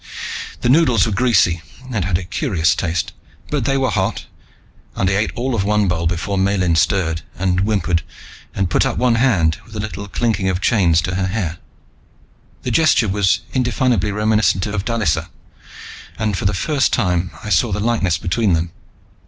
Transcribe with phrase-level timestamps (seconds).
[0.61, 3.13] The noodles were greasy and had a curious taste,
[3.51, 4.25] but they were hot,
[4.95, 8.01] and I ate all of one bowl before Miellyn stirred and whimpered
[8.55, 11.59] and put up one hand, with a little clinking of chains, to her hair.
[12.63, 15.29] The gesture was indefinably reminiscent of Dallisa,
[16.17, 18.71] and for the first time I saw the likeness between them.